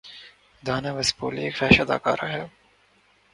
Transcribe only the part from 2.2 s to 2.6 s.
ہے